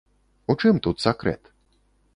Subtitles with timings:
[0.53, 1.43] У чым тут сакрэт?